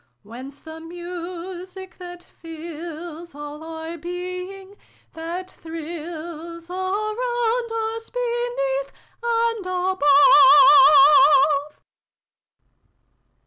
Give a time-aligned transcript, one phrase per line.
[0.23, 4.75] Whence the music that fills all our being
[5.13, 8.91] th fit thrills A round us, beneath,
[9.21, 10.07] and above?